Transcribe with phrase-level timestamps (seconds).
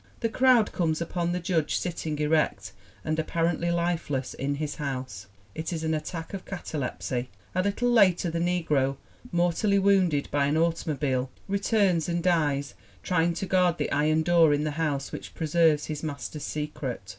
[0.21, 2.71] The crowd comes upon the Judge sitting erect
[3.05, 5.27] and appar ently lifeless in his house!
[5.53, 7.29] It is an attack of catalepsy.
[7.53, 8.97] A little later the negro,
[9.31, 14.55] mortally wounded by an auto mobile, returns and dies trying to guard the iron door
[14.55, 17.09] in the house which preserves his master's secret.